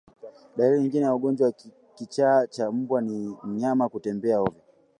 Dalili 0.57 0.79
nyingine 0.81 1.05
ya 1.05 1.15
ugonjwa 1.15 1.47
wa 1.47 1.53
kichaa 1.95 2.47
cha 2.47 2.71
mbwa 2.71 3.01
ni 3.01 3.35
mnyama 3.43 3.85
kutembea 3.89 4.39
ovyo 4.41 4.61